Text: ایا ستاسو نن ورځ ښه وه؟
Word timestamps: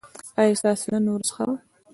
ایا 0.39 0.59
ستاسو 0.59 0.85
نن 0.93 1.05
ورځ 1.13 1.29
ښه 1.35 1.43
وه؟ 1.47 1.57